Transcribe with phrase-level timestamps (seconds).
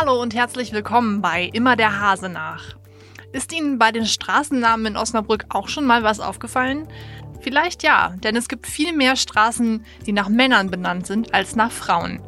[0.00, 2.74] Hallo und herzlich willkommen bei Immer der Hase nach.
[3.32, 6.88] Ist Ihnen bei den Straßennamen in Osnabrück auch schon mal was aufgefallen?
[7.42, 11.70] Vielleicht ja, denn es gibt viel mehr Straßen, die nach Männern benannt sind, als nach
[11.70, 12.22] Frauen.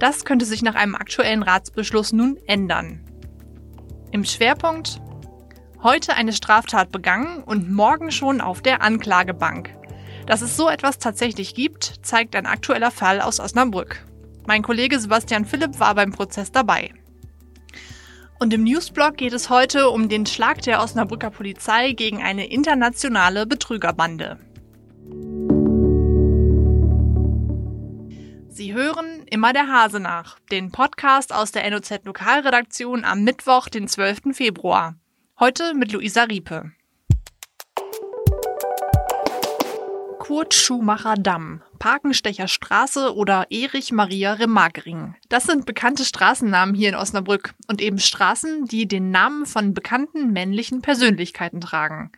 [0.00, 3.04] Das könnte sich nach einem aktuellen Ratsbeschluss nun ändern.
[4.10, 5.00] Im Schwerpunkt
[5.80, 9.72] heute eine Straftat begangen und morgen schon auf der Anklagebank.
[10.26, 14.04] Dass es so etwas tatsächlich gibt, zeigt ein aktueller Fall aus Osnabrück.
[14.48, 16.92] Mein Kollege Sebastian Philipp war beim Prozess dabei.
[18.42, 23.46] Und im Newsblog geht es heute um den Schlag der Osnabrücker Polizei gegen eine internationale
[23.46, 24.36] Betrügerbande.
[28.48, 33.86] Sie hören immer der Hase nach, den Podcast aus der NOZ Lokalredaktion am Mittwoch, den
[33.86, 34.32] 12.
[34.32, 34.96] Februar.
[35.38, 36.72] Heute mit Luisa Riepe.
[40.18, 45.16] Kurt Schumacher Damm, Parkenstecher Straße oder Erich Maria Remarkering.
[45.28, 50.32] Das sind bekannte Straßennamen hier in Osnabrück und eben Straßen, die den Namen von bekannten
[50.32, 52.12] männlichen Persönlichkeiten tragen.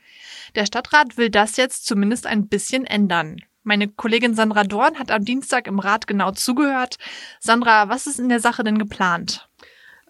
[0.54, 3.38] Der Stadtrat will das jetzt zumindest ein bisschen ändern.
[3.62, 6.98] Meine Kollegin Sandra Dorn hat am Dienstag im Rat genau zugehört.
[7.40, 9.48] Sandra, was ist in der Sache denn geplant?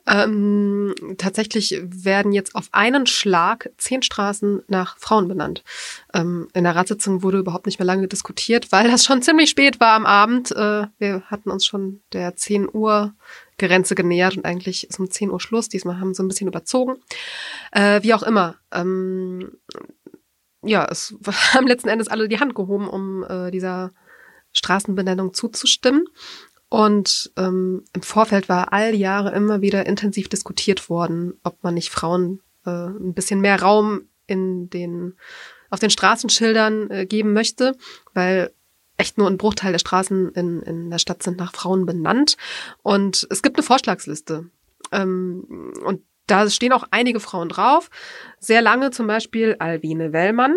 [0.06, 5.64] Ähm, tatsächlich werden jetzt auf einen Schlag zehn Straßen nach Frauen benannt.
[6.12, 9.80] Ähm, in der Ratssitzung wurde überhaupt nicht mehr lange diskutiert, weil das schon ziemlich spät
[9.80, 10.50] war am Abend.
[10.52, 13.14] Äh, wir hatten uns schon der 10 Uhr
[13.58, 15.68] Grenze genähert und eigentlich ist um 10 Uhr Schluss.
[15.68, 16.96] Diesmal haben sie ein bisschen überzogen.
[17.72, 18.56] Äh, wie auch immer.
[18.72, 19.52] Ähm,
[20.62, 21.14] ja, es
[21.54, 23.92] haben letzten Endes alle die Hand gehoben, um äh, dieser
[24.52, 26.04] Straßenbenennung zuzustimmen.
[26.68, 31.90] Und ähm, im Vorfeld war all Jahre immer wieder intensiv diskutiert worden, ob man nicht
[31.90, 35.16] Frauen äh, ein bisschen mehr Raum in den,
[35.70, 37.76] auf den Straßenschildern äh, geben möchte,
[38.12, 38.52] weil
[38.96, 42.36] echt nur ein Bruchteil der Straßen in, in der Stadt sind nach Frauen benannt.
[42.82, 44.50] Und es gibt eine Vorschlagsliste.
[44.92, 47.90] Ähm, und da stehen auch einige Frauen drauf.
[48.38, 50.56] Sehr lange zum Beispiel Alwine Wellmann,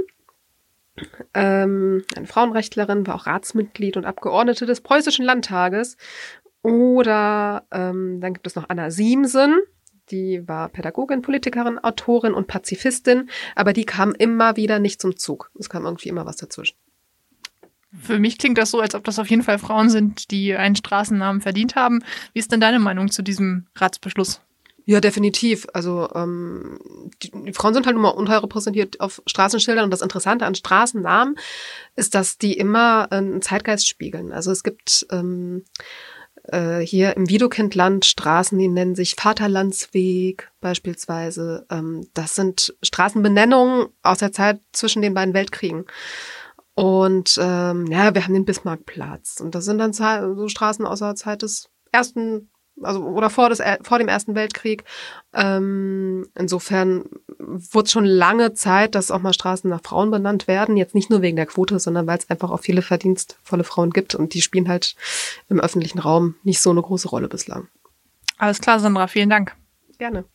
[1.33, 5.97] ähm, eine Frauenrechtlerin, war auch Ratsmitglied und Abgeordnete des Preußischen Landtages.
[6.63, 9.59] Oder ähm, dann gibt es noch Anna Siemsen,
[10.09, 15.51] die war Pädagogin, Politikerin, Autorin und Pazifistin, aber die kam immer wieder nicht zum Zug.
[15.59, 16.75] Es kam irgendwie immer was dazwischen.
[17.99, 20.75] Für mich klingt das so, als ob das auf jeden Fall Frauen sind, die einen
[20.75, 22.03] Straßennamen verdient haben.
[22.33, 24.41] Wie ist denn deine Meinung zu diesem Ratsbeschluss?
[24.89, 25.67] Ja, definitiv.
[25.73, 26.79] Also ähm,
[27.21, 31.35] die, die Frauen sind halt immer unterrepräsentiert auf Straßenschildern und das Interessante an Straßennamen
[31.97, 34.31] ist, dass die immer einen Zeitgeist spiegeln.
[34.31, 35.65] Also es gibt ähm,
[36.43, 41.65] äh, hier im Wiedokindland Straßen, die nennen sich Vaterlandsweg beispielsweise.
[41.69, 45.83] Ähm, das sind Straßenbenennungen aus der Zeit zwischen den beiden Weltkriegen.
[46.75, 49.41] Und ähm, ja, wir haben den Bismarckplatz.
[49.41, 52.49] Und das sind dann so Straßen aus der Zeit des Ersten
[52.81, 54.83] also oder vor, des, vor dem Ersten Weltkrieg.
[55.33, 57.05] Ähm, insofern
[57.39, 60.77] wurde es schon lange Zeit, dass auch mal Straßen nach Frauen benannt werden.
[60.77, 64.15] Jetzt nicht nur wegen der Quote, sondern weil es einfach auch viele verdienstvolle Frauen gibt
[64.15, 64.95] und die spielen halt
[65.49, 67.67] im öffentlichen Raum nicht so eine große Rolle bislang.
[68.37, 69.55] Alles klar, Sandra, vielen Dank.
[69.97, 70.25] Gerne.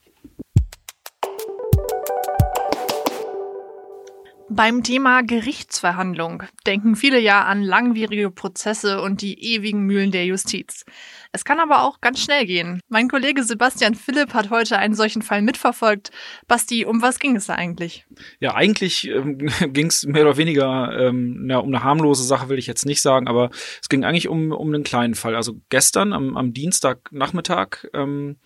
[4.54, 10.84] Beim Thema Gerichtsverhandlung denken viele ja an langwierige Prozesse und die ewigen Mühlen der Justiz.
[11.32, 12.82] Es kann aber auch ganz schnell gehen.
[12.90, 16.10] Mein Kollege Sebastian Philipp hat heute einen solchen Fall mitverfolgt.
[16.48, 18.04] Basti, um was ging es da eigentlich?
[18.40, 19.38] Ja, eigentlich ähm,
[19.72, 23.00] ging es mehr oder weniger ähm, na, um eine harmlose Sache, will ich jetzt nicht
[23.00, 23.48] sagen, aber
[23.80, 25.34] es ging eigentlich um, um einen kleinen Fall.
[25.34, 28.36] Also gestern am, am Dienstagnachmittag ähm,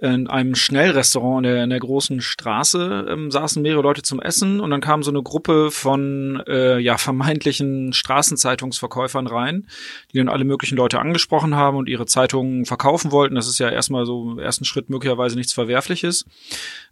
[0.00, 4.60] in einem Schnellrestaurant in der, in der großen Straße ähm, saßen mehrere Leute zum Essen
[4.60, 9.66] und dann kam so eine Gruppe von äh, ja vermeintlichen Straßenzeitungsverkäufern rein,
[10.12, 13.36] die dann alle möglichen Leute angesprochen haben und ihre Zeitungen verkaufen wollten.
[13.36, 16.26] Das ist ja erstmal so im ersten Schritt möglicherweise nichts Verwerfliches.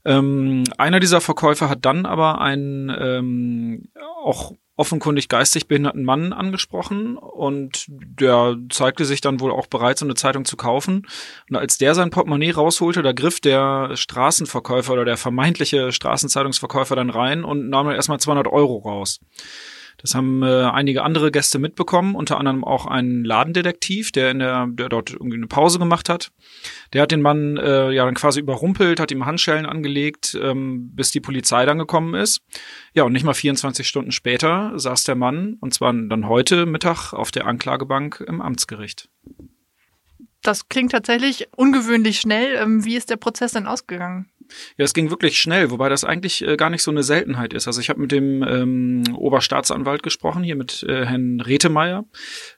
[0.07, 3.89] Ähm, einer dieser Verkäufer hat dann aber einen ähm,
[4.23, 10.05] auch offenkundig geistig behinderten Mann angesprochen und der zeigte sich dann wohl auch bereit, so
[10.05, 11.07] eine Zeitung zu kaufen.
[11.49, 17.11] Und als der sein Portemonnaie rausholte, da griff der Straßenverkäufer oder der vermeintliche Straßenzeitungsverkäufer dann
[17.11, 19.21] rein und nahm dann erstmal 200 Euro raus.
[19.99, 24.67] Das haben äh, einige andere Gäste mitbekommen, unter anderem auch ein Ladendetektiv, der in der,
[24.69, 26.31] der dort irgendwie eine Pause gemacht hat.
[26.93, 31.11] Der hat den Mann äh, ja dann quasi überrumpelt, hat ihm Handschellen angelegt, ähm, bis
[31.11, 32.43] die Polizei dann gekommen ist.
[32.95, 37.13] Ja, und nicht mal 24 Stunden später saß der Mann, und zwar dann heute Mittag
[37.13, 39.09] auf der Anklagebank im Amtsgericht.
[40.43, 42.57] Das klingt tatsächlich ungewöhnlich schnell.
[42.57, 44.29] Ähm, wie ist der Prozess denn ausgegangen?
[44.77, 47.67] Ja, es ging wirklich schnell, wobei das eigentlich äh, gar nicht so eine Seltenheit ist.
[47.67, 52.05] Also ich habe mit dem ähm, Oberstaatsanwalt gesprochen, hier mit äh, Herrn Retemeyer.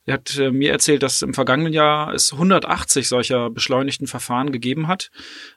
[0.05, 4.89] Er hat äh, mir erzählt, dass im vergangenen Jahr es 180 solcher beschleunigten Verfahren gegeben
[4.89, 5.11] hat.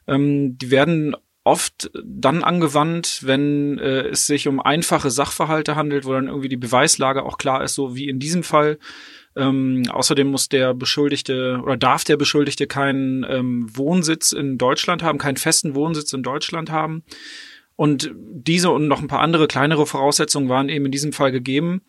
[0.08, 6.14] Ähm, die werden oft dann angewandt, wenn äh, es sich um einfache Sachverhalte handelt, wo
[6.14, 8.78] dann irgendwie die Beweislage auch klar ist, so wie in diesem Fall.
[9.36, 15.18] Ähm, außerdem muss der Beschuldigte oder darf der Beschuldigte keinen ähm, Wohnsitz in Deutschland haben,
[15.18, 17.04] keinen festen Wohnsitz in Deutschland haben.
[17.76, 21.82] Und diese und noch ein paar andere kleinere Voraussetzungen waren eben in diesem Fall gegeben,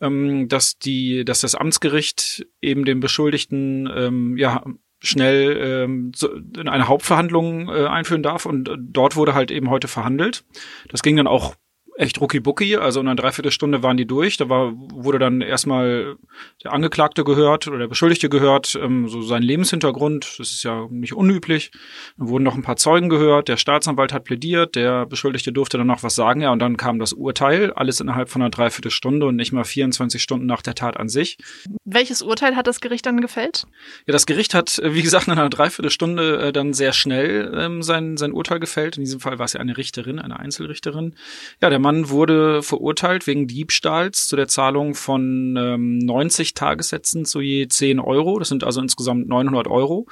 [0.00, 4.64] ähm, dass die, dass das Amtsgericht eben dem Beschuldigten ähm, ja
[4.98, 6.12] schnell ähm,
[6.56, 10.44] in eine Hauptverhandlung äh, einführen darf und äh, dort wurde halt eben heute verhandelt.
[10.88, 11.54] Das ging dann auch
[11.96, 14.36] echt rucki-bucki, also in einer Dreiviertelstunde waren die durch.
[14.36, 16.16] Da war, wurde dann erstmal
[16.62, 21.14] der Angeklagte gehört oder der Beschuldigte gehört, ähm, so sein Lebenshintergrund, das ist ja nicht
[21.14, 21.70] unüblich.
[22.18, 25.86] Dann wurden noch ein paar Zeugen gehört, der Staatsanwalt hat plädiert, der Beschuldigte durfte dann
[25.86, 29.36] noch was sagen, ja, und dann kam das Urteil, alles innerhalb von einer Dreiviertelstunde und
[29.36, 31.38] nicht mal 24 Stunden nach der Tat an sich.
[31.84, 33.66] Welches Urteil hat das Gericht dann gefällt?
[34.06, 37.82] Ja, das Gericht hat, äh, wie gesagt, in einer Dreiviertelstunde äh, dann sehr schnell ähm,
[37.82, 38.96] sein, sein Urteil gefällt.
[38.96, 41.14] In diesem Fall war es ja eine Richterin, eine Einzelrichterin.
[41.62, 47.40] Ja, der Mann wurde verurteilt wegen Diebstahls zu der Zahlung von ähm, 90 Tagessätzen zu
[47.40, 48.40] je 10 Euro.
[48.40, 50.08] Das sind also insgesamt 900 Euro.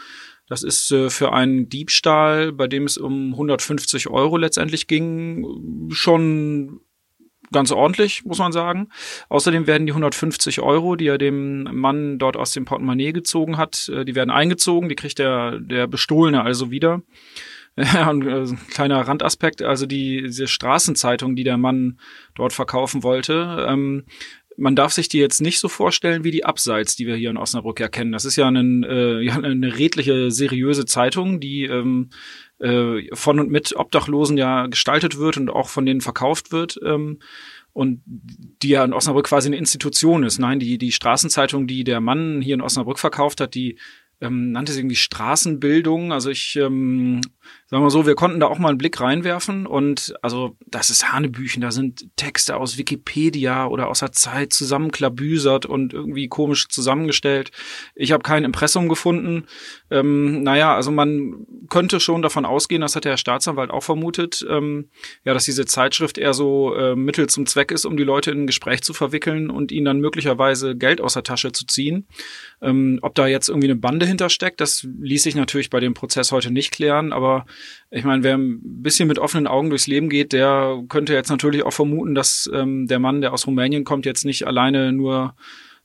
[0.46, 6.78] Das ist äh, für einen Diebstahl, bei dem es um 150 Euro letztendlich ging, schon
[7.50, 8.90] ganz ordentlich, muss man sagen.
[9.28, 13.88] Außerdem werden die 150 Euro, die er dem Mann dort aus dem Portemonnaie gezogen hat,
[13.88, 17.02] äh, die werden eingezogen, die kriegt der, der Bestohlene also wieder.
[17.76, 21.98] Ja, ein äh, kleiner Randaspekt, also die, diese Straßenzeitung, die der Mann
[22.36, 24.04] dort verkaufen wollte, ähm,
[24.56, 27.36] man darf sich die jetzt nicht so vorstellen wie die Abseits, die wir hier in
[27.36, 28.12] Osnabrück ja kennen.
[28.12, 32.10] Das ist ja, ein, äh, ja eine redliche, seriöse Zeitung, die ähm,
[32.60, 36.78] äh, von und mit Obdachlosen ja gestaltet wird und auch von denen verkauft wird.
[36.84, 37.18] Ähm,
[37.72, 40.38] und die ja in Osnabrück quasi eine Institution ist.
[40.38, 43.78] Nein, die, die Straßenzeitung, die der Mann hier in Osnabrück verkauft hat, die
[44.20, 46.12] ähm, nannte sie irgendwie Straßenbildung.
[46.12, 47.20] Also ich ähm,
[47.66, 50.90] sagen wir mal so, wir konnten da auch mal einen Blick reinwerfen und also das
[50.90, 56.68] ist Hanebüchen, da sind Texte aus Wikipedia oder aus der Zeit zusammenklabüsert und irgendwie komisch
[56.68, 57.50] zusammengestellt.
[57.94, 59.46] Ich habe kein Impressum gefunden.
[59.90, 64.90] Ähm, naja, also man könnte schon davon ausgehen, das hat der Staatsanwalt auch vermutet, ähm,
[65.24, 68.42] ja, dass diese Zeitschrift eher so äh, Mittel zum Zweck ist, um die Leute in
[68.42, 72.06] ein Gespräch zu verwickeln und ihnen dann möglicherweise Geld aus der Tasche zu ziehen.
[72.64, 76.32] Ähm, ob da jetzt irgendwie eine Bande hintersteckt, das ließ sich natürlich bei dem Prozess
[76.32, 77.44] heute nicht klären, aber
[77.90, 81.62] ich meine, wer ein bisschen mit offenen Augen durchs Leben geht, der könnte jetzt natürlich
[81.64, 85.34] auch vermuten, dass ähm, der Mann, der aus Rumänien kommt, jetzt nicht alleine nur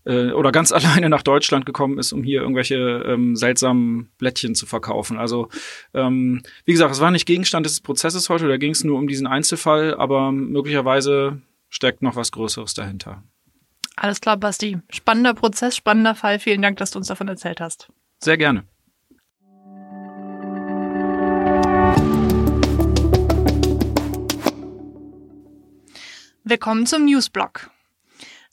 [0.06, 4.66] äh, oder ganz alleine nach Deutschland gekommen ist, um hier irgendwelche ähm, seltsamen Blättchen zu
[4.66, 5.18] verkaufen.
[5.18, 5.50] Also
[5.94, 9.08] ähm, wie gesagt, es war nicht Gegenstand des Prozesses heute, da ging es nur um
[9.08, 13.24] diesen Einzelfall, aber möglicherweise steckt noch was Größeres dahinter.
[14.02, 14.78] Alles klar, Basti.
[14.90, 16.40] Spannender Prozess, spannender Fall.
[16.40, 17.90] Vielen Dank, dass du uns davon erzählt hast.
[18.24, 18.64] Sehr gerne.
[26.46, 27.72] Willkommen zum Newsblock.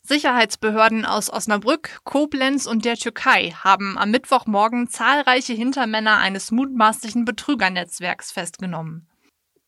[0.03, 8.33] Sicherheitsbehörden aus Osnabrück, Koblenz und der Türkei haben am Mittwochmorgen zahlreiche Hintermänner eines mutmaßlichen Betrügernetzwerks
[8.33, 9.07] festgenommen.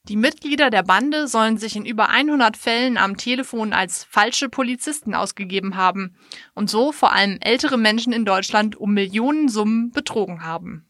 [0.10, 5.14] Die Mitglieder der Bande sollen sich in über 100 Fällen am Telefon als falsche Polizisten
[5.14, 6.16] ausgegeben haben
[6.56, 10.84] und so vor allem ältere Menschen in Deutschland um Millionensummen betrogen haben.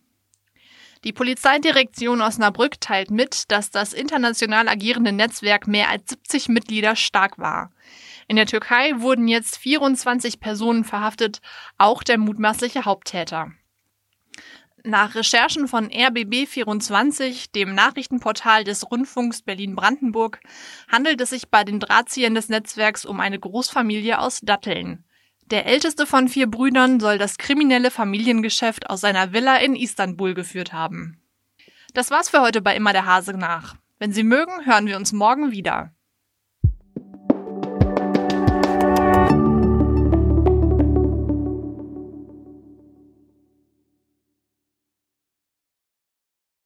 [1.04, 7.38] Die Polizeidirektion Osnabrück teilt mit, dass das international agierende Netzwerk mehr als 70 Mitglieder stark
[7.38, 7.72] war.
[8.30, 11.42] In der Türkei wurden jetzt 24 Personen verhaftet,
[11.78, 13.52] auch der mutmaßliche Haupttäter.
[14.84, 20.40] Nach Recherchen von RBB24, dem Nachrichtenportal des Rundfunks Berlin-Brandenburg,
[20.88, 25.04] handelt es sich bei den Drahtziehern des Netzwerks um eine Großfamilie aus Datteln.
[25.52, 30.72] Der älteste von vier Brüdern soll das kriminelle Familiengeschäft aus seiner Villa in Istanbul geführt
[30.72, 31.22] haben.
[31.94, 33.76] Das war's für heute bei Immer der Hase nach.
[33.98, 35.92] Wenn Sie mögen, hören wir uns morgen wieder.